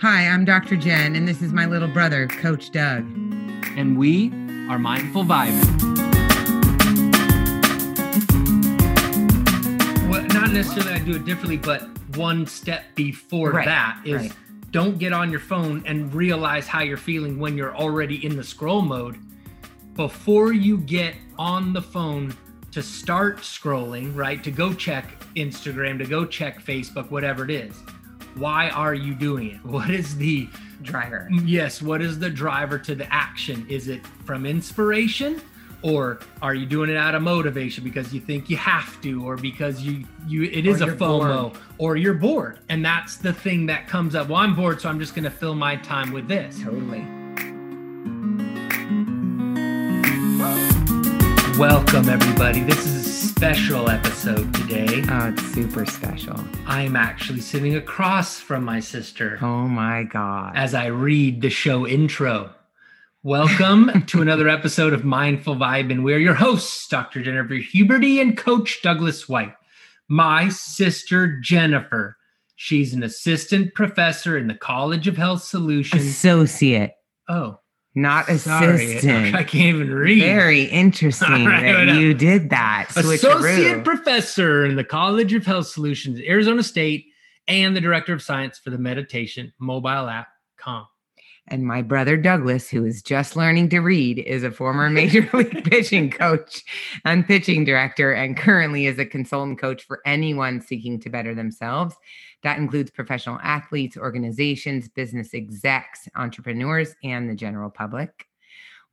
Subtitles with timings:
[0.00, 0.76] Hi, I'm Dr.
[0.76, 3.04] Jen, and this is my little brother, Coach Doug.
[3.76, 4.30] And we
[4.70, 5.60] are Mindful Vibing.
[10.08, 11.82] Well, not necessarily I do it differently, but
[12.16, 14.32] one step before Right, that is right.
[14.70, 18.44] don't get on your phone and realize how you're feeling when you're already in the
[18.44, 19.18] scroll mode.
[19.94, 22.34] Before you get on the phone
[22.72, 24.42] to start scrolling, right?
[24.44, 25.04] To go check
[25.36, 27.74] Instagram, to go check Facebook, whatever it is.
[28.36, 29.64] Why are you doing it?
[29.64, 30.48] What is the
[30.82, 31.28] Driver.
[31.44, 33.66] Yes, what is the driver to the action?
[33.68, 35.42] Is it from inspiration
[35.82, 39.36] or are you doing it out of motivation because you think you have to or
[39.36, 41.58] because you you it is a FOMO bored.
[41.78, 42.58] or you're bored.
[42.68, 44.28] And that's the thing that comes up.
[44.28, 46.60] Well, I'm bored, so I'm just going to fill my time with this.
[46.62, 47.04] Totally.
[51.58, 52.60] Welcome everybody.
[52.60, 52.99] This is
[53.40, 55.02] special episode today.
[55.08, 56.38] Oh, it's super special.
[56.66, 60.52] I'm actually sitting across from my sister Oh my God.
[60.56, 62.50] as I read the show intro.
[63.22, 67.22] Welcome to another episode of Mindful Vibe, and we're your hosts, Dr.
[67.22, 69.54] Jennifer Huberty and Coach Douglas White.
[70.06, 72.18] My sister Jennifer,
[72.56, 76.04] she's an assistant professor in the College of Health Solutions.
[76.04, 76.90] Associate,
[77.26, 77.58] Oh,
[77.94, 79.34] not sorry, assistant.
[79.34, 80.20] I can't even read.
[80.20, 82.00] Very interesting right, that whatever.
[82.00, 82.90] you did that.
[82.96, 87.06] Associate professor in the College of Health Solutions, Arizona State,
[87.48, 90.86] and the director of science for the meditation mobile app Calm.
[91.50, 95.64] And my brother Douglas, who is just learning to read, is a former major league
[95.64, 96.62] pitching coach
[97.04, 101.96] and pitching director, and currently is a consultant coach for anyone seeking to better themselves.
[102.44, 108.26] That includes professional athletes, organizations, business execs, entrepreneurs, and the general public.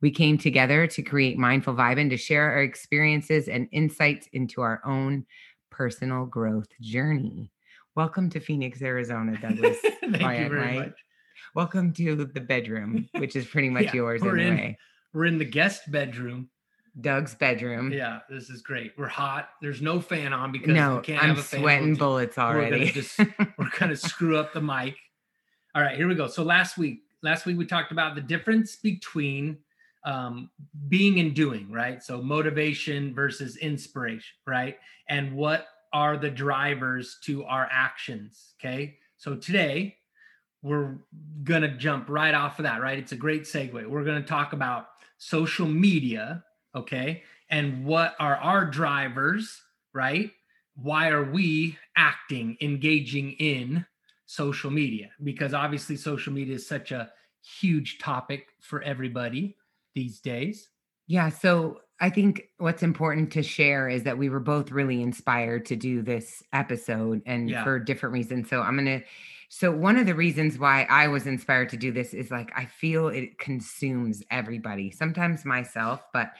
[0.00, 4.62] We came together to create Mindful Vibe and to share our experiences and insights into
[4.62, 5.26] our own
[5.70, 7.52] personal growth journey.
[7.94, 9.78] Welcome to Phoenix, Arizona, Douglas.
[9.82, 11.07] Thank Wyatt you very much.
[11.54, 14.46] Welcome to the bedroom, which is pretty much Yeah, yours we're in.
[14.52, 14.78] anyway.
[15.14, 16.50] We're in the guest bedroom.
[17.00, 17.92] Doug's bedroom.
[17.92, 18.92] Yeah, this is great.
[18.98, 19.50] We're hot.
[19.62, 21.60] There's no fan on because no, we can't I'm have a fan.
[21.60, 22.78] sweating We'll bullets We're already.
[22.80, 23.18] gonna just
[23.58, 24.96] we're gonna screw up the mic.
[25.74, 26.26] All right, here we go.
[26.26, 29.58] So last week, last week we talked about the difference between
[30.04, 30.50] um,
[30.88, 32.02] being and doing, right?
[32.02, 34.76] So motivation versus inspiration, right?
[35.08, 38.54] And what are the drivers to our actions?
[38.60, 38.96] Okay.
[39.18, 39.96] So today
[40.62, 40.96] we're
[41.44, 42.98] gonna jump right off of that, right?
[42.98, 43.86] It's a great segue.
[43.88, 44.88] We're gonna talk about
[45.18, 50.30] social media, okay, and what are our drivers, right?
[50.74, 53.84] Why are we acting, engaging in
[54.26, 55.10] social media?
[55.24, 57.10] Because obviously, social media is such a
[57.60, 59.56] huge topic for everybody
[59.94, 60.68] these days.
[61.06, 65.64] yeah, so I think what's important to share is that we were both really inspired
[65.66, 67.64] to do this episode and Yeah.
[67.64, 68.48] for different reasons.
[68.50, 69.06] So I'm going to
[69.48, 72.66] so one of the reasons why I was inspired to do this is like I
[72.66, 74.90] feel it consumes everybody.
[74.90, 76.32] Sometimes myself, but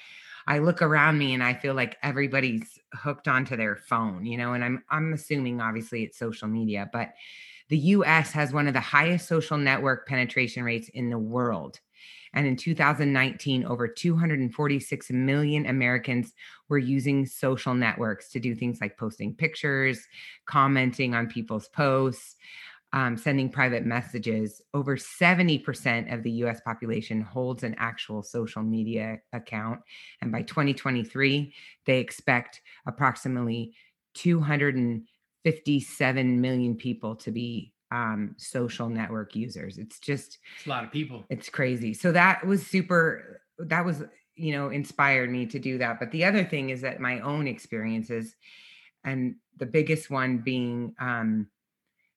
[0.47, 4.53] I look around me and I feel like everybody's hooked onto their phone, you know,
[4.53, 7.15] and I'm I'm assuming obviously it's social media, but
[7.69, 11.81] the US has one of the highest social network penetration rates in the world.
[12.35, 16.35] And in 2019, over 246 million Americans
[16.69, 20.07] were using social networks to do things like posting pictures,
[20.47, 22.37] commenting on people's posts,
[22.93, 24.63] um, sending private messages.
[24.73, 29.81] Over 70% of the US population holds an actual social media account.
[30.23, 31.53] And by 2023,
[31.87, 33.75] they expect approximately
[34.15, 39.79] 257 million people to be um, social network users.
[39.79, 41.25] It's just, It's a lot of people.
[41.31, 41.95] it's crazy.
[41.95, 44.03] So that was super, that was,
[44.35, 45.99] you know, inspired me to do that.
[45.99, 48.37] But the other thing is that my own experiences,
[49.05, 51.47] and the biggest one being um,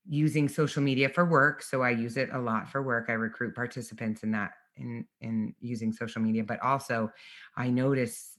[0.08, 1.62] using social media for work.
[1.62, 3.06] So I use it a lot for work.
[3.10, 6.44] I recruit participants in that, in, in using social media.
[6.44, 7.12] But also,
[7.56, 8.38] I notice,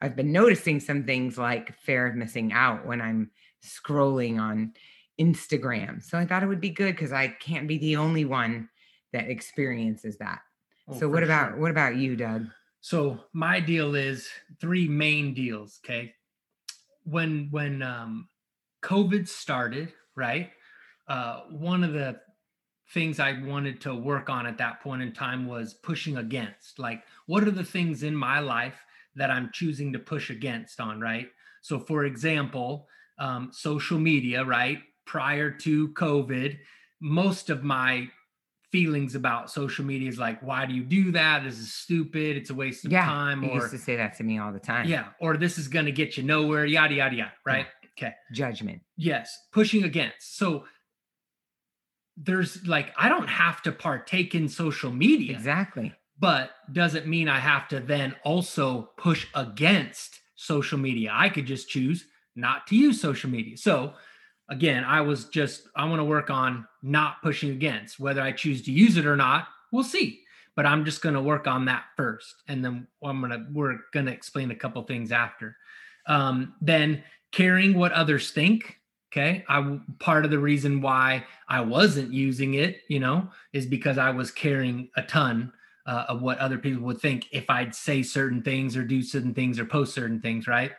[0.00, 3.30] I've been noticing some things like fear of missing out when I'm
[3.64, 4.74] scrolling on
[5.20, 6.02] Instagram.
[6.02, 8.68] So I thought it would be good because I can't be the only one
[9.12, 10.40] that experiences that.
[10.88, 11.60] Oh, so what about sure.
[11.60, 12.46] what about you, Doug?
[12.80, 14.28] So my deal is
[14.60, 15.80] three main deals.
[15.84, 16.12] Okay.
[17.04, 18.28] When when um
[18.82, 20.50] COVID started, right?
[21.08, 22.20] Uh one of the
[22.90, 26.78] things I wanted to work on at that point in time was pushing against.
[26.78, 28.84] Like, what are the things in my life
[29.16, 31.28] that I'm choosing to push against on, right?
[31.62, 32.86] So for example,
[33.18, 34.80] um, social media, right?
[35.06, 36.58] Prior to COVID,
[37.00, 38.08] most of my
[38.70, 41.44] feelings about social media is like, why do you do that?
[41.44, 42.36] This is stupid.
[42.36, 43.42] It's a waste of yeah, time.
[43.44, 44.88] you Or used to say that to me all the time.
[44.88, 47.32] yeah, or this is going to get you nowhere, yada, yada, yada.
[47.46, 47.66] Right.
[47.96, 48.12] Okay.
[48.32, 48.82] judgment.
[48.96, 49.38] Yes.
[49.52, 50.36] Pushing against.
[50.36, 50.64] So
[52.16, 55.36] there's like I don't have to partake in social media.
[55.36, 55.92] Exactly.
[56.18, 61.10] But doesn't mean I have to then also push against social media.
[61.12, 62.06] I could just choose
[62.36, 63.56] not to use social media.
[63.56, 63.94] So
[64.48, 67.98] again, I was just I want to work on not pushing against.
[67.98, 70.20] Whether I choose to use it or not, we'll see.
[70.56, 74.12] But I'm just going to work on that first, and then I'm gonna we're gonna
[74.12, 75.56] explain a couple things after.
[76.06, 77.02] Um, then
[77.32, 78.78] caring what others think.
[79.16, 83.96] Okay, I part of the reason why I wasn't using it, you know, is because
[83.96, 85.52] I was caring a ton
[85.86, 89.32] uh, of what other people would think if I'd say certain things or do certain
[89.32, 90.72] things or post certain things, right?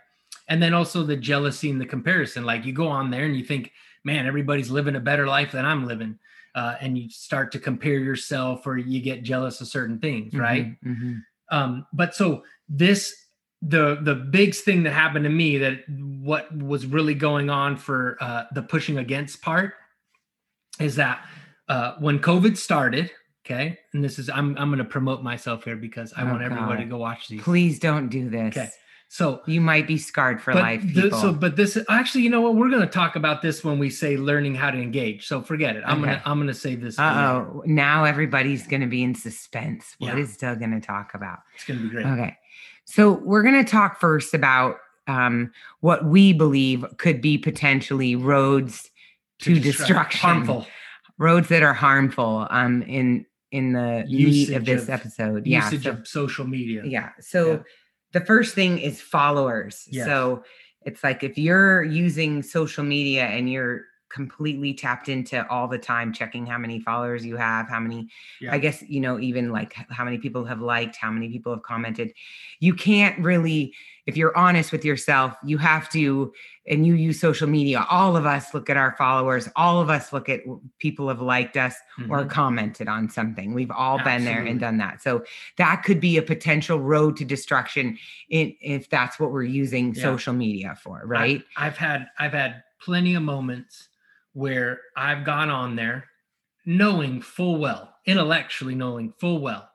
[0.47, 3.43] and then also the jealousy and the comparison like you go on there and you
[3.43, 3.71] think
[4.03, 6.19] man everybody's living a better life than i'm living
[6.55, 10.41] uh, and you start to compare yourself or you get jealous of certain things Mm-hmm,
[10.41, 11.21] right mhm.
[11.51, 13.24] um, but so this
[13.61, 18.17] the the big thing that happened to me that what was really going on for
[18.21, 19.73] uh, the pushing against part
[20.79, 21.25] is that
[21.69, 23.09] uh, when covid started
[23.45, 26.43] okay and this is i'm, I'm going to promote myself here because i Oh, want
[26.43, 28.55] everybody to go watch these Please don't do this.
[28.57, 28.69] Okay.
[29.07, 32.55] so You might be scarred for life, the- so but this actually you know what
[32.55, 35.75] we're going to talk about this when we say learning how to engage so forget
[35.77, 36.11] it i'm Okay.
[36.11, 37.63] gonna i'm gonna save this oh.
[37.65, 39.95] Now everybody's going to be in suspense.
[39.99, 40.23] What Yeah.
[40.23, 41.39] is Doug going to talk about?
[41.55, 42.35] it's gonna be great Okay.
[42.85, 44.77] So we're going to talk first about
[45.07, 45.51] um,
[45.81, 48.89] what we believe could be potentially roads
[49.39, 50.67] to, distract- destruction, harmful
[51.17, 55.45] roads that are harmful um, in in the meat of this of- episode.
[55.45, 55.63] Yeah.
[55.65, 57.09] usage so- of social media yeah.
[57.19, 57.59] So Yeah.
[58.13, 59.85] the first thing is followers.
[59.89, 60.05] Yes.
[60.05, 60.43] So
[60.85, 66.13] it's like if you're using social media and you're completely tapped into all the time
[66.13, 68.07] checking how many followers you have, how many
[68.39, 68.53] Yeah.
[68.53, 71.63] I guess you know even like how many people have liked, how many people have
[71.63, 72.13] commented.
[72.59, 73.73] You can't really
[74.05, 76.31] if you're honest with yourself, you have to
[76.67, 77.87] and you use social media.
[77.89, 80.41] All of us look at our followers, all of us look at
[80.77, 81.75] people have liked us
[82.09, 82.29] or Mhm.
[82.29, 83.55] commented on something.
[83.55, 85.01] We've all been there and done that.
[85.01, 85.23] So
[85.57, 87.97] that could be a potential road to destruction
[88.29, 90.03] in, if that's what we're using Yeah.
[90.03, 91.43] social media for, I- right?
[91.57, 93.89] I've had I've had plenty of moments
[94.35, 96.09] where I've gone on there
[96.65, 99.69] knowing full well, intellectually knowing full well,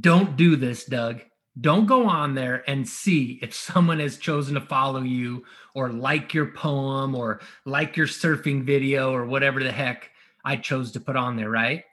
[0.00, 1.20] don't do this, Doug.
[1.60, 5.44] Don't go on there and see if someone has chosen to follow you
[5.74, 10.10] or like your poem or like your surfing video or whatever the heck
[10.44, 11.84] I chose to put on there, right?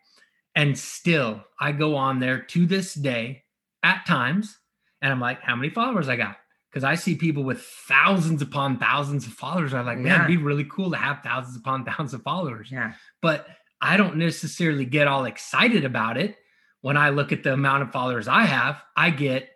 [0.55, 3.43] And still, I go on there to this day
[3.83, 4.57] at times
[5.01, 6.37] and I'm like, how many followers I got?
[6.69, 9.73] Because I see people with thousands upon thousands of followers.
[9.73, 10.15] I'm like, man, Yeah.
[10.25, 12.69] it'd be really cool to have thousands upon thousands of followers.
[12.71, 12.93] yeah.
[13.21, 13.47] But
[13.81, 16.35] I don't necessarily get all excited about it.
[16.81, 19.49] When I look at the amount of followers I have, I get,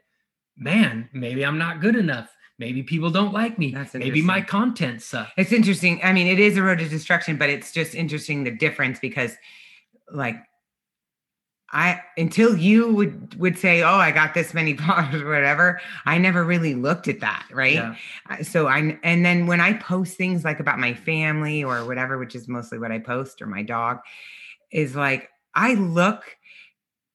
[0.58, 2.30] man, maybe I'm not good enough.
[2.58, 3.72] Maybe people don't like me.
[3.72, 5.32] That's maybe my content sucks.
[5.38, 6.00] It's interesting.
[6.04, 9.36] I mean, it is a road to destruction, but it's just interesting the difference because
[10.12, 10.36] like
[11.74, 15.80] I until you would would say, "Oh, I got this many followers," or whatever.
[16.06, 17.76] I never really looked at that, right?
[17.76, 17.96] Yeah.
[18.30, 22.18] Uh, So I and then when I post things like about my family or whatever,
[22.18, 24.00] which is mostly what I post or my dog,
[24.72, 26.24] is like I look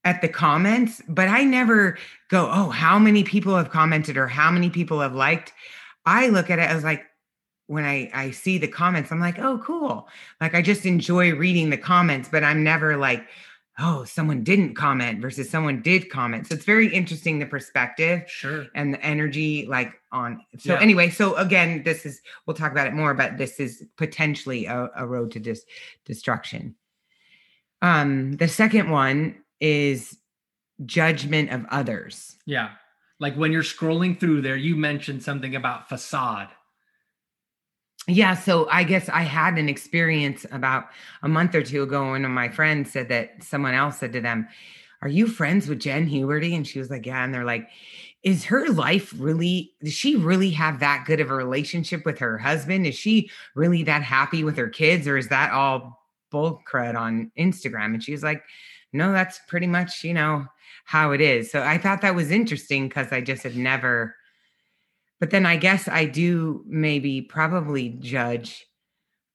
[0.04, 1.98] at the comments, but I never
[2.30, 5.52] go, "Oh, how many people have commented or how many people have liked."
[6.06, 7.04] I look at it as like
[7.66, 10.08] when I I see the comments, I'm like, "Oh, cool."
[10.40, 13.26] Like I just enjoy reading the comments, but I'm never like,
[13.78, 18.66] "Oh, someone didn't comment versus someone did comment." So it's very interesting the perspective Sure.
[18.74, 20.80] and the energy like on so Yeah.
[20.80, 24.88] anyway so again this is we'll talk about it more but this is potentially a,
[24.96, 25.66] a road to dis-
[26.06, 26.74] destruction
[27.82, 30.16] um the second one is
[30.84, 32.70] judgment of others Yeah.
[33.18, 36.48] Like when you're scrolling through there, you mentioned something about facade.
[38.06, 40.86] Yeah so i guess i had an experience about
[41.22, 44.46] a month or two ago when my friend said that someone else said to them
[45.02, 47.68] are you friends with jen huberty and she was like yeah and they're like
[48.26, 52.36] is her life really does she really have that good of a relationship with her
[52.36, 52.84] husband?
[52.84, 57.30] Is she really that happy with her kids or is that all bull crud on
[57.38, 57.94] instagram?
[57.94, 58.42] And she was like
[58.92, 60.44] no that's pretty much you know
[60.86, 61.52] how it is.
[61.52, 64.16] So i thought that was interesting because i just had never
[65.20, 68.66] but then i guess i do maybe probably judge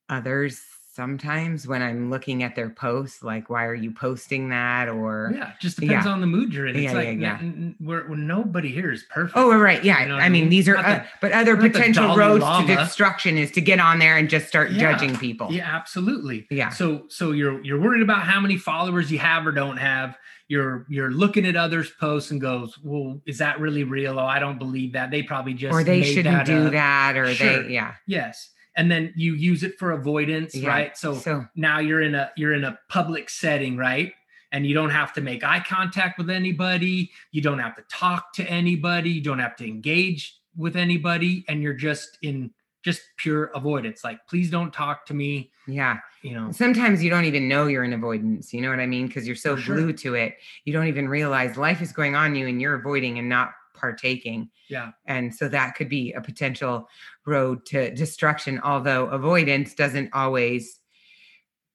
[0.10, 0.62] others
[0.94, 5.54] sometimes when i'm looking at their posts like why are you posting that or Yeah.
[5.62, 6.12] Just depends Yeah.
[6.12, 6.76] on the mood you're in.
[6.76, 7.38] It's Yeah, like yeah, yeah.
[7.40, 9.38] n- We're, we're- nobody here is perfect.
[9.38, 9.82] Oh, right.
[9.86, 10.02] Yeah.
[10.02, 10.50] You know I mean, mean?
[10.50, 14.18] these are, uh, the- but other potential roads to destruction is to get on there
[14.18, 14.92] and just start Yeah.
[14.92, 15.48] judging people.
[15.52, 16.46] Yeah, absolutely.
[16.50, 16.70] Yeah.
[16.70, 20.18] So so you're you're worried about how many followers you have or don't have.
[20.52, 24.20] You're you're looking at others' posts and goes, well, is that really real?
[24.20, 25.10] Oh, I don't believe that.
[25.10, 27.64] They probably just Or they shouldn't that do up." that, or Sure.
[27.64, 27.94] they, yeah.
[28.06, 28.50] Yes.
[28.76, 30.68] and then you use it for avoidance, Yeah.
[30.70, 30.98] right?
[30.98, 34.12] So, So now you're in a you're in a public setting, right?
[34.54, 37.12] And you don't have to make eye contact with anybody.
[37.32, 39.10] You don't have to talk to anybody.
[39.12, 42.52] You don't have to engage with anybody, and you're just in
[42.84, 44.04] just pure avoidance.
[44.04, 45.52] Like, please don't talk to me.
[45.68, 45.98] yeah.
[46.24, 48.54] You know, Sometimes you don't even know you're in avoidance.
[48.54, 49.08] You know what I mean?
[49.08, 49.76] Because you're so sure.
[49.76, 50.36] glued to it,
[50.66, 54.50] you don't even realize life is going on you and you're avoiding and not partaking.
[54.70, 56.88] yeah, And so that could be a potential
[57.26, 60.78] road to destruction, although avoidance doesn't always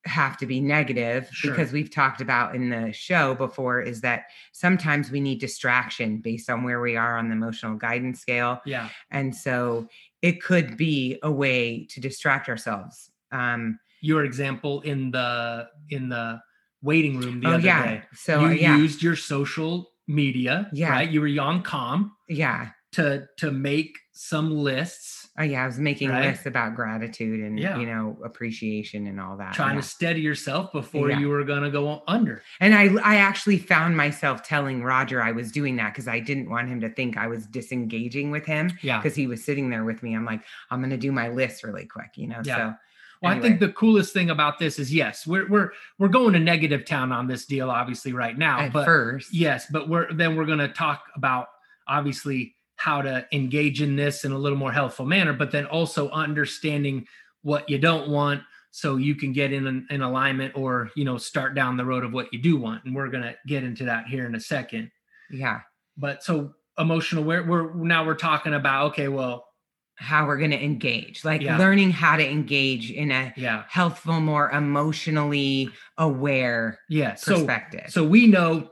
[0.04, 1.50] have to be negative Sure.
[1.50, 6.48] because we've talked about in the show before is that sometimes we need distraction based
[6.48, 9.88] on where we are on the emotional guidance scale yeah, and so
[10.28, 16.40] it could be a way to distract ourselves um your example in the in the
[16.82, 18.02] waiting room the oh other yeah day.
[18.14, 19.74] so you uh, yeah used your social
[20.08, 20.90] media, Yeah.
[20.90, 21.10] right?
[21.10, 26.08] You were on Calm yeah to to make some lists, oh yeah i was making
[26.10, 26.26] Right.
[26.30, 27.78] lists about gratitude and Yeah.
[27.78, 29.80] you know appreciation and all that trying yeah.
[29.82, 31.18] to steady yourself before Yeah.
[31.18, 32.42] you were gonna go under.
[32.60, 36.48] And I I actually found myself telling Roger I was doing that because I didn't
[36.50, 38.98] want him to think I was disengaging with him Yeah.
[38.98, 40.14] because he was sitting there with me.
[40.14, 42.40] I'm like, I'm gonna do my list really quick, you know.
[42.44, 42.56] Yeah.
[42.56, 42.74] So
[43.22, 46.38] Well, I think the coolest thing about this is yes, we're we're we're going to
[46.38, 48.60] negative town on this deal, obviously, right now.
[48.60, 51.48] at but first, yes, but we're then we're gonna talk about
[51.88, 56.08] obviously how to engage in this in a little more healthful manner, but then also
[56.10, 57.06] understanding
[57.42, 61.54] what you don't want so you can get in in alignment or you know start
[61.54, 62.84] down the road of what you do want.
[62.84, 64.90] And we're gonna get into that here in a second.
[65.30, 65.60] yeah,
[65.96, 69.46] But so emotional, we're we're now we're talking about okay, well,
[69.94, 71.56] how we're gonna engage, like Yeah.
[71.56, 77.14] learning how to engage in a yeah, healthful, more emotionally aware yeah.
[77.14, 77.86] So perspective.
[77.88, 78.70] So we know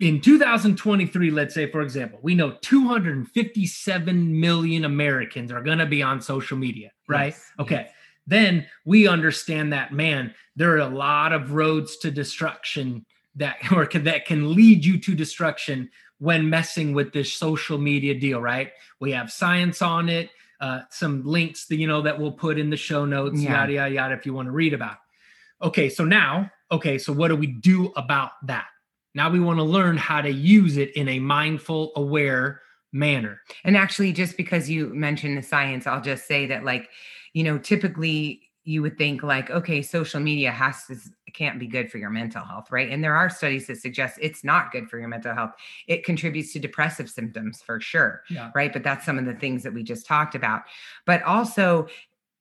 [0.00, 6.02] in 2023, let's say, for example, we know 257 million Americans are going to be
[6.02, 7.32] on social media, right?
[7.34, 7.74] Yes, Okay.
[7.86, 7.90] yes.
[8.26, 13.04] Then we understand that, man, there are a lot of roads to destruction
[13.36, 18.14] that or can, that can lead you to destruction when messing with this social media
[18.18, 18.70] deal, right?
[19.00, 22.70] We have science on it, uh, some links that you know that we'll put in
[22.70, 23.52] the show notes, Yeah.
[23.60, 24.92] yada yada yada, if you want to read about.
[24.92, 25.66] it.
[25.66, 28.66] Okay, so now, okay, so what do we do about that?
[29.14, 32.60] Now we want to learn how to use it in a mindful, aware
[32.92, 33.40] manner.
[33.64, 36.88] And actually, just because you mentioned the science, I'll just say that, like,
[37.32, 40.96] you know, typically you would think like, okay, social media has to
[41.34, 42.90] can't be good for your mental health, right?
[42.90, 45.50] And there are studies that suggest it's not good for your mental health.
[45.88, 48.52] It contributes to depressive symptoms for sure, Yeah.
[48.54, 48.72] right?
[48.72, 50.62] But that's some of the things that we just talked about.
[51.04, 51.88] But also,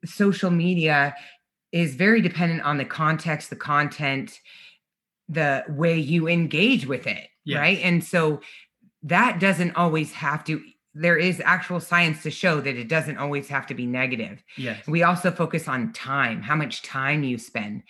[0.06, 1.16] social media
[1.72, 4.40] is very dependent on the context, the content,
[5.30, 7.60] the way you engage with it, Yes.
[7.60, 7.80] right?
[7.82, 8.42] And so
[9.04, 10.62] that doesn't always have to
[10.96, 14.44] there is actual science to show that it doesn't always have to be negative.
[14.58, 14.86] Yes.
[14.88, 17.82] We also focus on time, how much time you spend.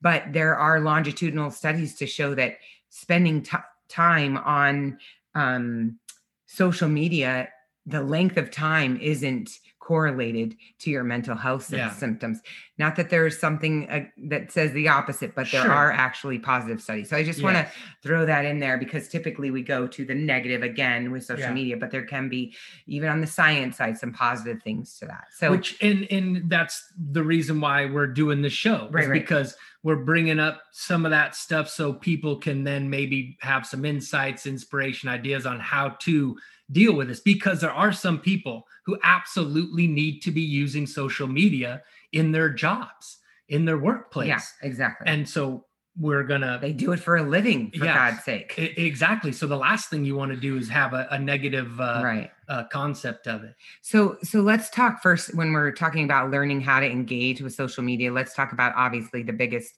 [0.00, 2.56] But there are longitudinal studies to show that
[2.88, 4.98] spending ti time on
[5.34, 5.98] um,
[6.46, 7.48] social media,
[7.88, 11.88] the length of time isn't correlated to your mental health Yeah.
[11.88, 12.42] symptoms.
[12.76, 15.72] Not that there's something uh, that says the opposite, but there Sure.
[15.72, 17.08] are actually positive studies.
[17.08, 17.66] So I just want to
[18.02, 21.54] throw that in there because typically we go to the negative again with social Yeah.
[21.54, 22.54] media, but there can be
[22.86, 25.24] even on the science side some positive things to that.
[25.34, 29.12] So which and and that's the reason why we're doing the show Right, right.
[29.22, 33.86] because we're bringing up some of that stuff so people can then maybe have some
[33.86, 36.36] insights inspiration ideas on how to
[36.70, 41.26] deal with this because there are some people who absolutely need to be using social
[41.26, 41.82] media
[42.12, 45.06] in their jobs in their workplace yeah, exactly.
[45.06, 45.64] and so
[46.00, 47.96] we're gonna they do it for a living, for Yes.
[47.96, 48.54] God's sake.
[48.56, 51.80] E- exactly so the last thing you want to do is have a, a negative
[51.80, 52.30] uh, right.
[52.48, 56.78] uh, concept of it So so let's talk first when we're talking about learning how
[56.80, 58.12] to engage with social media.
[58.12, 59.74] Let's talk about obviously the biggest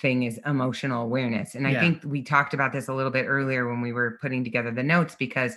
[0.00, 1.54] thing is emotional awareness.
[1.54, 1.80] And I Yeah.
[1.80, 4.82] think we talked about this a little bit earlier when we were putting together the
[4.82, 5.56] notes because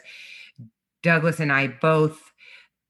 [1.03, 2.31] Douglas and I both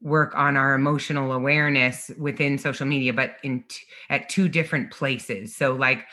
[0.01, 5.55] work on our emotional awareness within social media but in t- at two different places.
[5.55, 6.05] So like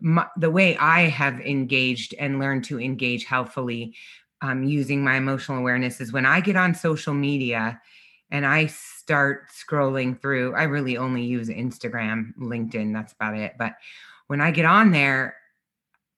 [0.00, 3.94] my, the way I have engaged and learned to engage healthfully
[4.40, 7.80] um, using my emotional awareness is when I get on social media
[8.30, 10.54] and I start scrolling through.
[10.54, 12.92] I really only use Instagram, LinkedIn.
[12.92, 13.54] That's about it.
[13.58, 13.72] But
[14.26, 15.36] when I get on there,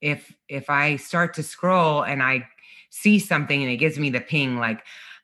[0.01, 2.47] if if I start to scroll and I
[2.89, 4.83] see something and it gives me the ping like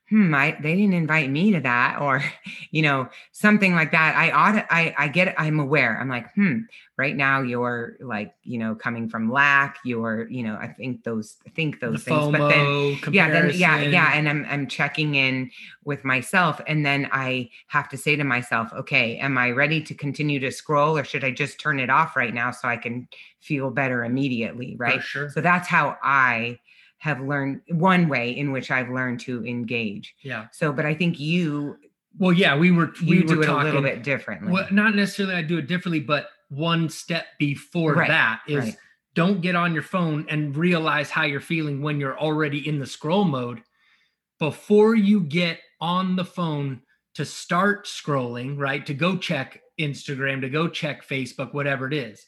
[0.10, 2.24] hmm, I, they didn't invite me to that, or,
[2.72, 4.16] you know, something like that.
[4.16, 5.36] I ought to, I, I get it.
[5.38, 6.00] I'm aware.
[6.00, 6.60] I'm like, hmm,
[6.98, 11.38] right now you're like, you know, coming from lack, you're, you know, I think those,
[11.46, 14.12] I think those The things, but then, FOMO, yeah, then, yeah, yeah.
[14.14, 15.52] And I'm, I'm checking in
[15.84, 16.62] with myself.
[16.68, 20.52] And then I have to say to myself, okay, am I ready to continue to
[20.52, 23.08] scroll or should I just turn it off right now so I can
[23.42, 24.76] feel better immediately?
[24.78, 25.02] Right.
[25.02, 25.30] sure.
[25.30, 26.60] So that's how I
[27.00, 30.16] have learned one way in which I've learned to engage.
[30.24, 30.48] yeah.
[30.52, 31.78] So, but I think you
[32.18, 34.52] Well, yeah, we were we you were do it talking, a little bit differently.
[34.52, 38.78] Well, not necessarily I do it differently, but one step before Right, that is right.
[39.14, 42.86] don't get on your phone and realize how you're feeling when you're already in the
[42.86, 43.62] scroll mode
[44.40, 46.82] before you get on the phone
[47.16, 48.86] to start scrolling, right?
[48.86, 52.26] To go check Instagram, to go check Facebook, whatever it is.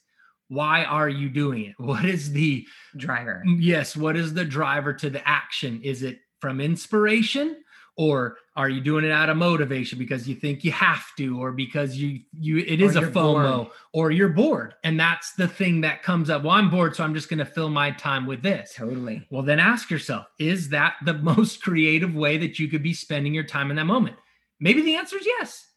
[0.49, 1.75] Why are you doing it?
[1.79, 3.43] What is the driver.
[3.47, 5.81] Mm, yes, what is the driver to the action?
[5.83, 7.57] Is it from inspiration
[7.97, 11.51] or are you doing it out of motivation because you think you have to or
[11.51, 13.67] because you you it is a FOMO bored.
[13.93, 16.43] or you're bored and that's the thing that comes up.
[16.43, 18.73] Well, I'm bored so I'm just going to fill my time with this.
[18.73, 19.27] Totally.
[19.29, 23.33] Well, then ask yourself, is that the most creative way that you could be spending
[23.33, 24.15] your time in that moment?
[24.61, 25.68] Maybe the answer is yes.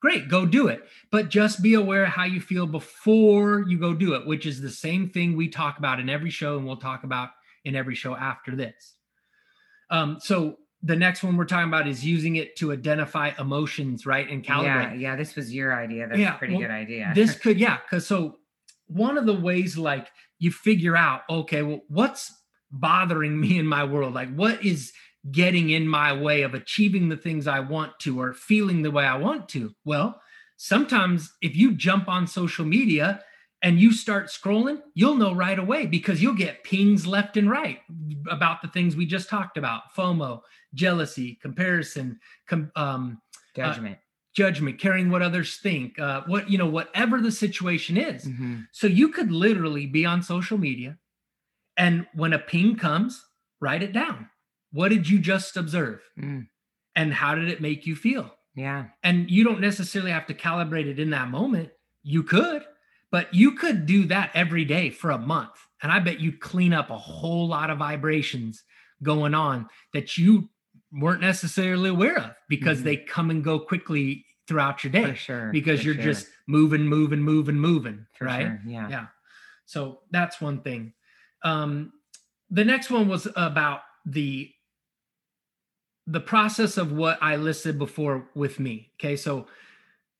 [0.00, 0.82] Great, go do it.
[1.10, 4.60] But just be aware of how you feel before you go do it, which is
[4.60, 7.30] the same thing we talk about in every show and we'll talk about
[7.64, 8.94] in every show after this.
[9.90, 14.28] Um, so the next one we're talking about is using it to identify emotions, right?
[14.28, 15.16] And Yeah, calibrate yeah.
[15.16, 16.06] This was your idea.
[16.06, 17.12] That's Yeah, a pretty well, good idea.
[17.14, 18.36] this could yeah because so
[18.86, 22.32] one of the ways like you figure out okay well what's
[22.70, 24.92] bothering me in my world like what is
[25.32, 29.04] getting in my way of achieving the things i want to or feeling the way
[29.04, 30.20] i want to well
[30.56, 33.20] sometimes if you jump on social media
[33.62, 37.80] and you start scrolling you'll know right away because you'll get pings left and right
[38.30, 40.40] about the things we just talked about fomo
[40.74, 43.20] jealousy comparison com- um,
[43.56, 43.98] Judgment.
[44.36, 48.24] judgment, caring what others think, uh, what you know, whatever the situation is.
[48.24, 48.68] Mhm.
[48.70, 50.96] So you could literally be on social media,
[51.76, 53.24] and when a ping comes,
[53.60, 54.30] write it down.
[54.72, 56.48] What did you just observe, Mm,
[56.94, 58.34] and how did it make you feel?
[58.54, 58.86] yeah.
[59.02, 61.70] And you don't necessarily have to calibrate it in that moment.
[62.02, 62.64] You could,
[63.10, 66.72] but you could do that every day for a month, and I bet you'd clean
[66.72, 68.62] up a whole lot of vibrations
[69.02, 70.50] going on that you
[70.92, 72.84] weren't necessarily aware of because Mhm.
[72.84, 75.52] they come and go quickly throughout your day For sure.
[75.52, 78.46] because for you're sure, just moving, moving, moving, moving, for right?
[78.46, 78.88] sure, Yeah.
[78.88, 79.06] Yeah.
[79.66, 80.94] So that's one thing.
[81.44, 81.92] Um,
[82.50, 84.50] the next one was about the
[86.08, 88.92] the process of what I listed before with me.
[88.98, 89.46] Okay, so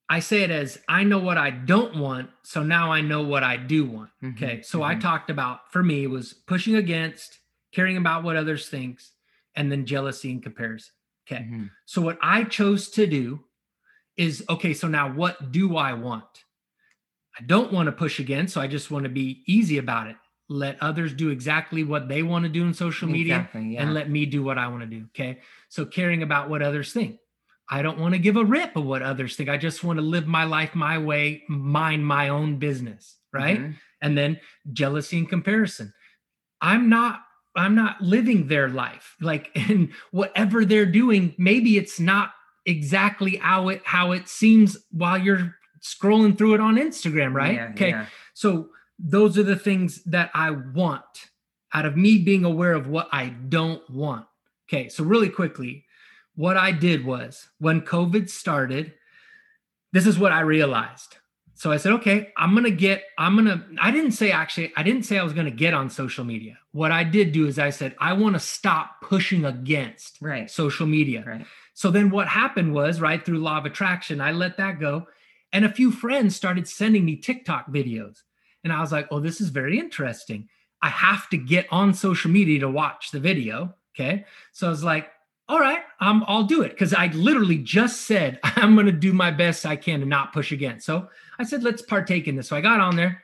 [0.09, 3.43] I say it as I know what I don't want, so now I know what
[3.45, 4.11] I do want.
[4.23, 5.01] Mhm, Okay, so I mhm.
[5.01, 7.41] talked about for me it was pushing against,
[7.73, 9.13] caring about what others thinks,
[9.57, 10.95] and then jealousy and comparison.
[11.27, 11.45] Okay.
[11.45, 11.71] Mhm.
[11.87, 13.45] So what I chose to do
[14.17, 16.45] is okay, so now what do I want?
[17.39, 20.17] I don't want to push again, so I just want to be easy about it.
[20.49, 23.83] Let others do exactly what they want to do in social media Exactly, yeah.
[23.83, 25.41] and let me do what I want to do, okay?
[25.69, 27.19] So caring about what others think.
[27.71, 29.51] I don't want to give a rip of what others think.
[29.51, 33.61] I just want to live my life my way, mind my own business, right?
[33.61, 33.75] Mhm.
[34.01, 34.39] and then
[34.73, 35.93] jealousy and comparison
[36.61, 37.21] i'm not
[37.57, 42.31] i'm not living their life like and whatever they're doing maybe it's not
[42.65, 47.69] exactly how it how it seems while you're scrolling through it on instagram right Yeah,
[47.75, 48.07] okay yeah.
[48.35, 51.31] so those are the things that i want
[51.73, 54.27] out of me being aware of what i don't want
[54.69, 55.85] okay so really quickly
[56.35, 58.93] what i did was when covid started
[59.93, 61.17] this is what i realized
[61.59, 64.73] so I said, okay, I'm going to get, I'm going to, I didn't say actually,
[64.77, 66.57] I didn't say I was going to get on social media.
[66.71, 70.49] What I did do is I said, I want to stop pushing against Right.
[70.49, 71.25] social media.
[71.27, 71.45] Right.
[71.75, 75.09] So then what happened was, right, through law of attraction, I let that go.
[75.53, 78.23] And a few friends started sending me TikTok videos.
[78.65, 80.49] And I was like, oh, this is very interesting.
[80.83, 83.75] I have to get on social media to watch the video.
[83.95, 84.25] Okay.
[84.53, 85.11] So I was like,
[85.49, 86.77] all right, um, I'll do it.
[86.77, 90.33] Cause I literally just said, I'm going to do my best I can to not
[90.33, 90.81] push again.
[90.81, 92.49] So I said, let's partake in this.
[92.49, 93.23] So I got on there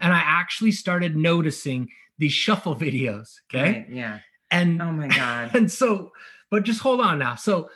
[0.00, 3.34] and I actually started noticing these shuffle videos.
[3.52, 3.62] Okay.
[3.72, 4.18] Right, Yeah.
[4.50, 5.54] And Oh my God.
[5.54, 6.12] and so
[6.50, 7.68] but just hold on now so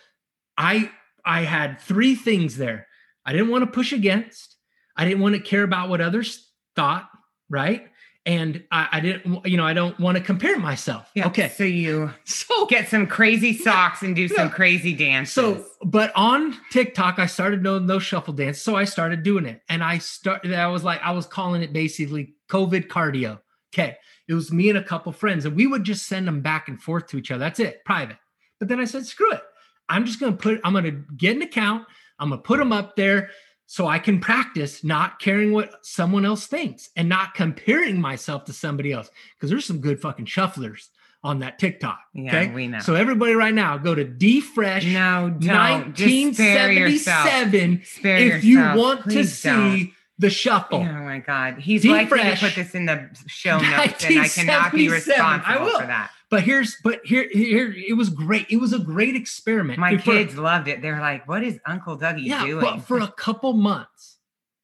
[0.57, 0.88] i
[1.25, 2.87] i had three things there
[3.27, 4.55] i didn't want to push against
[4.97, 6.47] i didn't want to care about what others
[6.79, 7.09] thought
[7.49, 7.88] right?
[8.27, 11.11] And i, I didn't you know i don't want to compare myself.
[11.14, 11.27] Yeah.
[11.29, 11.49] okay.
[11.49, 15.35] So you so get some crazy socks and do some crazy dances.
[15.35, 19.62] so but on tiktok i started doing those shuffle dance so i started doing it.
[19.69, 23.41] And i started i was like i was calling it basically covid cardio.
[23.75, 23.97] Okay.
[24.29, 26.81] It was me and a couple friends and we would just send them back and
[26.81, 27.41] forth to each other.
[27.41, 28.19] That's it private.
[28.59, 29.43] But then i said screw it.
[29.88, 31.87] I'm just going to put, I'm going to get an account.
[32.19, 33.31] I'm going to put them up there
[33.70, 38.52] so I can practice not caring what someone else thinks and not comparing myself to
[38.54, 39.11] somebody else.
[39.37, 40.88] Because there's some good fucking shufflers
[41.22, 42.00] on that TikTok.
[42.14, 42.50] Yeah, okay.
[42.50, 42.81] we know.
[42.81, 45.94] So everybody right now, go to DFresh No, don't.
[45.94, 47.26] Just spare yourself.
[47.26, 48.78] 1977 Spare if you yourself.
[48.78, 49.92] want to see don't.
[50.18, 50.78] The shuffle.
[50.81, 51.59] Oh my God.
[51.59, 54.92] He's Deep likely to put this in the show notes, and I cannot be 1977.
[54.92, 55.81] responsible I will.
[55.81, 56.11] for that.
[56.31, 58.46] But here's, but here, here, it was great.
[58.50, 59.78] It was a great experiment.
[59.78, 60.83] My For- kids loved it.
[60.83, 64.18] They're like, "What is Uncle Dougie yeah, doing?" but for a couple months,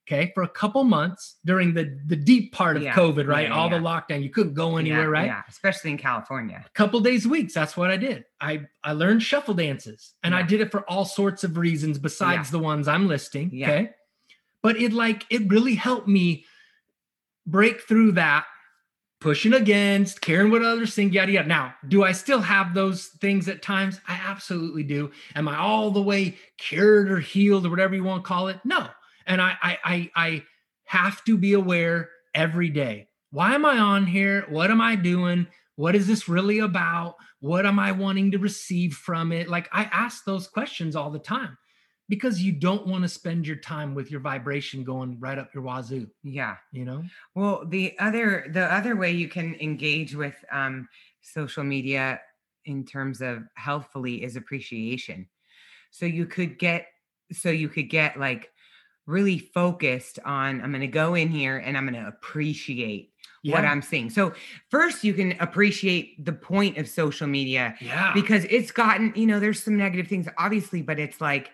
[0.07, 3.49] okay, for a couple months during the the deep part of Yeah, COVID, right?
[3.49, 5.25] yeah, All the lockdown, you couldn't go anywhere, right?
[5.27, 6.63] Yeah, especially in California.
[6.67, 8.25] A couple days a week, that's what I did.
[8.43, 12.51] I I learned shuffle dances, and I did it for all sorts of reasons besides
[12.51, 13.47] the ones I'm listing.
[13.55, 13.91] Okay,
[14.65, 16.47] but it like it really helped me
[17.47, 18.47] break through that
[19.21, 21.49] pushing against, caring what others think, yada yada.
[21.49, 24.01] Now, do I still have those things at times?
[24.09, 25.13] I absolutely do.
[25.35, 28.59] Am I all the way cured or healed or whatever you want to call it?
[28.65, 28.89] No.
[29.27, 30.45] And I I I, I
[30.87, 33.09] have to be aware every day.
[33.31, 34.47] Why am I on here?
[34.49, 35.47] What am I doing?
[35.77, 37.17] What is this really about?
[37.41, 39.47] What am I wanting to receive from it?
[39.49, 41.59] Like I ask those questions all the time
[42.09, 45.63] because you don't want to spend your time with your vibration going right up your
[45.63, 46.57] wazoo, Yeah.
[46.73, 47.03] you know?
[47.35, 50.89] Well, the other the other way you can engage with um,
[51.23, 52.21] social media
[52.67, 55.29] in terms of healthfully is appreciation.
[55.91, 56.87] So you could get
[57.33, 58.51] so you could get like
[59.07, 63.11] really focused on I'm going to go in here and I'm going to appreciate
[63.45, 64.09] what I'm seeing.
[64.09, 64.33] So
[64.71, 68.13] first you can appreciate the point of social media Yeah.
[68.15, 71.51] because it's gotten, you know, there's some negative things obviously, but it's like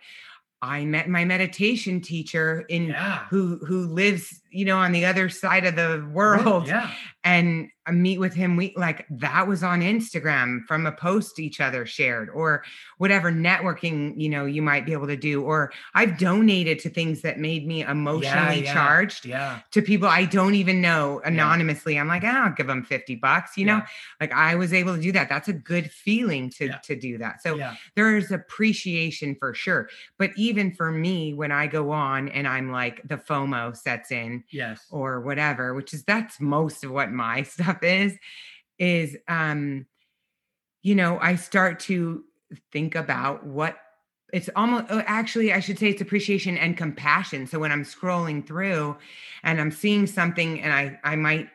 [0.63, 3.25] I met my meditation teacher in yeah.
[3.31, 6.91] who who lives, you know, on the other side of the world Yeah.
[7.25, 11.61] and I meet with him we like that was on Instagram from a post each
[11.61, 12.63] other shared or
[12.99, 17.23] whatever networking, you know, you might be able to do or I've donated to things
[17.23, 18.73] that made me emotionally yeah.
[18.73, 19.61] charged Yeah.
[19.73, 21.99] to people I don't even know anonymously.
[21.99, 23.83] I'm like, "Ah, I'll give them 50 bucks, you know?
[24.21, 25.29] Like I was able to do that.
[25.29, 26.77] That's a good feeling to Yeah.
[26.85, 27.43] to do that.
[27.43, 27.75] So yeah.
[27.97, 29.89] there's appreciation for sure.
[30.19, 34.40] But even for me, when I go on and I'm like the FOMO sets in
[34.53, 34.87] Yes.
[34.91, 38.17] or whatever, which is that's most of what my stuff is,
[38.79, 39.87] is um,
[40.83, 42.25] you know, I start to
[42.73, 43.77] think about what
[44.33, 47.47] it's almost oh, actually I should say it's appreciation and compassion.
[47.47, 48.97] So when I'm scrolling through
[49.43, 51.49] and I'm seeing something and I I might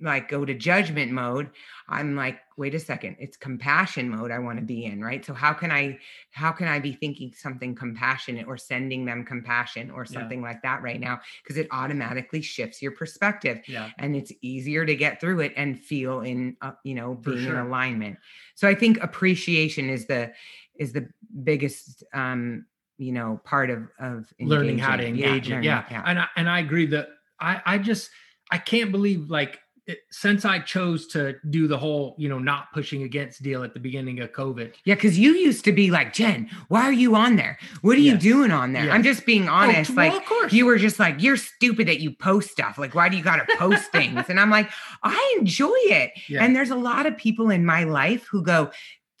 [0.00, 1.50] like go to judgment mode,
[1.88, 5.24] I'm like, wait a second, it's compassion mode I want to be in, right?
[5.24, 5.98] So how can I
[6.30, 10.20] how can I be thinking something compassionate or sending them compassion or Yeah.
[10.20, 11.20] something like that right now?
[11.42, 13.90] Because it automatically shifts your perspective Yeah.
[13.98, 17.58] and it's easier to get through it and feel in uh, you know being sure.
[17.58, 18.18] in alignment
[18.54, 20.32] so i think appreciation is the
[20.76, 21.08] is the
[21.42, 22.66] biggest um
[22.98, 25.24] you know part of of Learning how to engaging.
[25.24, 25.50] engage it.
[25.50, 26.02] learning, Yeah.
[26.04, 27.08] And I, and I agree that
[27.40, 28.10] I, I just,
[28.50, 32.72] I can't believe like it, since I chose to do the whole, you know, not
[32.72, 34.74] pushing against deal at the beginning of COVID.
[34.84, 38.00] yeah because you used to be like jen why are you on there what are
[38.00, 40.52] you doing on there i'm just being Oh, honest well, like of course.
[40.52, 43.46] you were just like you're stupid that you post stuff like why do you gotta
[43.56, 44.70] post things and i'm like
[45.02, 46.44] i enjoy it Yeah.
[46.44, 48.70] And there's a lot of people in my life who go,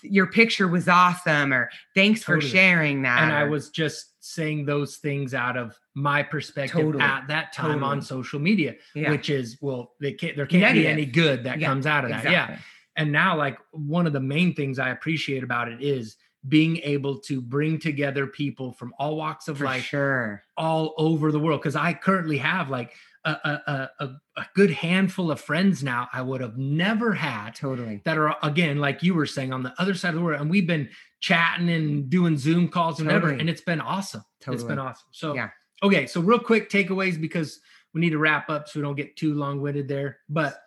[0.02, 3.22] Your picture was awesome, or thanks for sharing that.
[3.24, 7.02] and I was just saying those things out of my perspective Totally.
[7.02, 10.86] at that time on social media, yeah, which is well, they can't there can't be
[10.86, 12.24] any good that Yeah, comes out of that.
[12.30, 12.58] Yeah.
[12.96, 16.16] And now, like one of the main things I appreciate about it is
[16.48, 20.42] being able to bring together people from all walks of For life sure.
[20.56, 22.92] all over the world because I currently have like
[23.24, 28.00] a, a, a, a- good handful of friends now I would have never had Totally.
[28.04, 30.48] that are again like you were saying on the other side of the world and
[30.48, 30.88] we've been
[31.20, 35.34] chatting and doing zoom calls and whatever and it's been awesome It's been awesome so
[35.34, 35.50] Yeah.
[35.82, 37.60] Okay so real quick takeaways because
[37.94, 40.60] we need to wrap up so we don't get too long-winded there but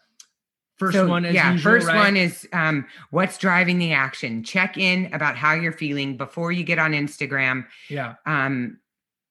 [0.78, 1.96] first So, one yeah, usual, first right?
[1.96, 4.44] one is um, what's driving the action.
[4.44, 7.66] Check in about how you're feeling before you get on Instagram.
[7.90, 8.80] yeah Um,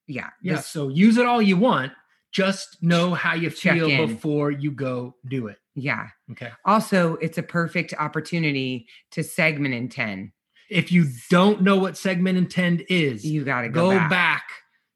[0.07, 1.93] yeah, yeah this- so use it all you want
[2.33, 4.07] just know how you feel in.
[4.15, 6.09] before you go do it yeah.
[6.31, 10.31] okay Also, it's a perfect opportunity to segment intend.
[10.69, 14.51] if you don't know what segment intend is You got to go, go back, back.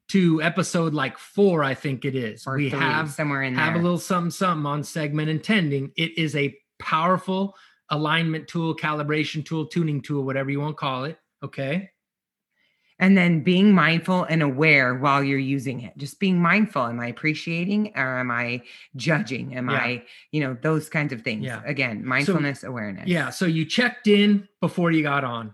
[0.09, 2.45] To episode like four i think it is.
[2.45, 3.63] Or we three, have somewhere in there.
[3.63, 5.91] have a little something something on segment intending.
[5.97, 7.55] It is a powerful
[7.89, 11.89] alignment tool calibration tool tuning tool whatever you want to call it okay?
[12.97, 15.97] And then being mindful and aware while you're using it.
[15.97, 16.83] Just being mindful.
[16.83, 18.61] Am i appreciating or am i
[18.95, 19.55] judging?
[19.55, 19.75] Am Yeah.
[19.75, 21.43] i you know those kinds of things.
[21.45, 21.61] Yeah.
[21.65, 23.07] again mindfulness awareness.
[23.07, 25.53] Yeah so you checked in before you got on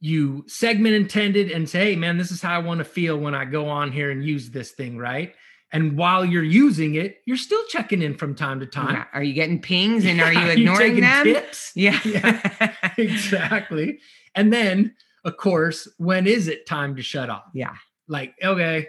[0.00, 3.34] you segment intended and say, hey, man, this is how I want to feel when
[3.34, 5.34] I go on here and use this thing, right?
[5.72, 8.94] And while you're using it, you're still checking in from time to time.
[8.94, 9.04] Yeah.
[9.12, 11.24] Are you getting pings and are you ignoring taking them?
[11.24, 11.72] Tips?
[11.76, 12.00] Yeah.
[12.04, 12.74] Yeah.
[12.96, 14.00] exactly.
[14.34, 17.44] And then, of course, when is it time to shut off?
[17.54, 17.74] yeah.
[18.08, 18.88] Like, okay,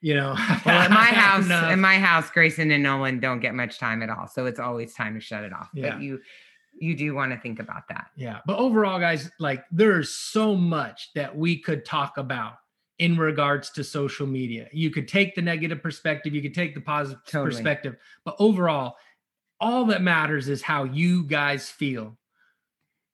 [0.00, 0.34] you know.
[0.64, 4.08] Well, at my house, in my house, Grayson and Nolan don't get much time at
[4.08, 4.26] all.
[4.28, 5.68] So it's always time to shut it off.
[5.74, 5.90] Yeah.
[5.90, 6.20] But you
[6.82, 8.08] you do want to think about that.
[8.16, 8.40] Yeah.
[8.46, 12.54] But overall, guys, like there's so much that we could talk about
[12.98, 14.68] in regards to social media.
[14.72, 17.50] You could take the negative perspective, you could take the positive Totally.
[17.52, 18.96] perspective, but overall,
[19.60, 22.18] all that matters is how you guys feel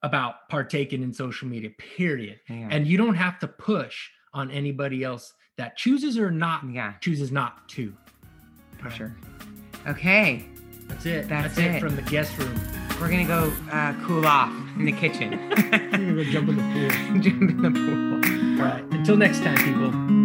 [0.03, 2.41] about partaking in social media, period.
[2.49, 2.69] Yeah.
[2.71, 7.31] And you don't have to push on anybody else that chooses or not yeah, chooses
[7.31, 7.95] not to.
[8.81, 9.15] for sure.
[9.87, 10.47] Okay.
[10.87, 11.29] That's it.
[11.29, 11.75] That's That's, it.
[11.77, 11.81] it.
[11.81, 12.88] from the guest room.
[13.01, 15.31] We're gonna go uh, cool off in the kitchen.
[15.73, 17.21] We're gonna go jump in the pool.
[17.23, 18.61] Jump in the pool.
[18.61, 18.85] All right.
[18.91, 20.18] Until next time, people.